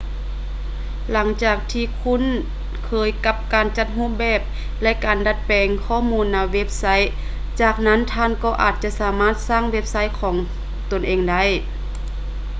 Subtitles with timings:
[1.11, 2.23] ຫຼັງຈາກທີ່ທ່ານຄຸ້ນ
[2.85, 4.41] ເຄີຍກັບການຈັດຮູບແບບ
[4.81, 6.85] ແລະ ການດັດແປງຂໍ້ມູນໃນເວບໄຊ
[7.61, 10.35] ຈາກນັ້ນທ່ານກໍອາດຈະສາມາດສ້າງເວັບໄຊຂອງ
[10.91, 11.43] ຕົນເອງໄດ້